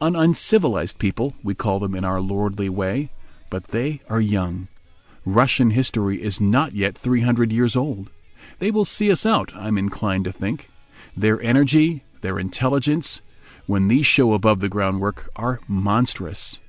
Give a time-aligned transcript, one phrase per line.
[0.00, 3.10] An uncivilised people, we call them in our lordly way,
[3.50, 4.68] but they are young.
[5.26, 8.08] Russian history is not yet three hundred years old.
[8.60, 10.70] They will see us out, I am inclined to think.
[11.14, 16.60] Their energy, their intelligence—when these show above the groundwork—are monstrous.